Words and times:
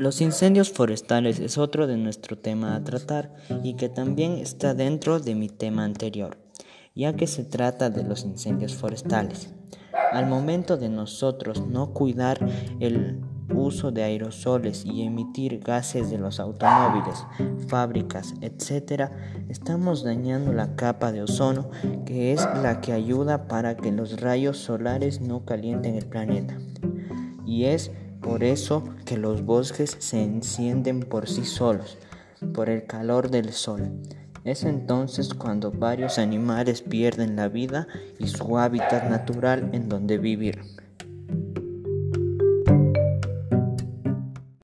Los 0.00 0.22
incendios 0.22 0.72
forestales 0.72 1.40
es 1.40 1.58
otro 1.58 1.86
de 1.86 1.98
nuestro 1.98 2.38
tema 2.38 2.74
a 2.74 2.82
tratar 2.82 3.34
y 3.62 3.74
que 3.74 3.90
también 3.90 4.38
está 4.38 4.72
dentro 4.72 5.20
de 5.20 5.34
mi 5.34 5.50
tema 5.50 5.84
anterior, 5.84 6.38
ya 6.94 7.12
que 7.16 7.26
se 7.26 7.44
trata 7.44 7.90
de 7.90 8.02
los 8.02 8.24
incendios 8.24 8.74
forestales. 8.74 9.52
Al 10.10 10.26
momento 10.26 10.78
de 10.78 10.88
nosotros 10.88 11.66
no 11.66 11.92
cuidar 11.92 12.38
el 12.80 13.20
uso 13.54 13.90
de 13.90 14.02
aerosoles 14.02 14.86
y 14.86 15.02
emitir 15.02 15.58
gases 15.58 16.10
de 16.10 16.16
los 16.16 16.40
automóviles, 16.40 17.26
fábricas, 17.68 18.32
etc., 18.40 19.10
estamos 19.50 20.02
dañando 20.02 20.54
la 20.54 20.76
capa 20.76 21.12
de 21.12 21.24
ozono, 21.24 21.68
que 22.06 22.32
es 22.32 22.48
la 22.62 22.80
que 22.80 22.94
ayuda 22.94 23.48
para 23.48 23.76
que 23.76 23.92
los 23.92 24.18
rayos 24.18 24.56
solares 24.56 25.20
no 25.20 25.44
calienten 25.44 25.96
el 25.96 26.06
planeta. 26.06 26.56
Y 27.44 27.64
es 27.64 27.90
por 28.20 28.44
eso 28.44 28.84
que 29.04 29.16
los 29.16 29.44
bosques 29.44 29.96
se 29.98 30.22
encienden 30.22 31.00
por 31.00 31.28
sí 31.28 31.44
solos, 31.44 31.98
por 32.54 32.68
el 32.68 32.86
calor 32.86 33.30
del 33.30 33.52
sol. 33.52 33.90
Es 34.44 34.64
entonces 34.64 35.34
cuando 35.34 35.70
varios 35.70 36.18
animales 36.18 36.82
pierden 36.82 37.36
la 37.36 37.48
vida 37.48 37.86
y 38.18 38.28
su 38.28 38.58
hábitat 38.58 39.10
natural 39.10 39.70
en 39.72 39.88
donde 39.88 40.18
vivir. 40.18 40.60